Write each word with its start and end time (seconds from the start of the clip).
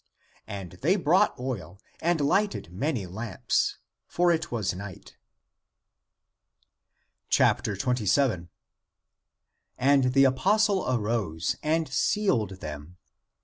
And 0.47 0.71
they 0.81 0.95
brought 0.95 1.39
oil 1.39 1.79
and 2.01 2.19
lighted 2.19 2.73
many 2.73 3.05
lamps. 3.05 3.77
For 4.07 4.31
it 4.31 4.51
was 4.51 4.73
night. 4.73 5.15
27. 7.29 8.49
And 9.77 10.03
the 10.13 10.23
apostle 10.23 10.89
arose, 10.91 11.55
and 11.61 11.87
sealed 11.87 12.61
them. 12.61 12.97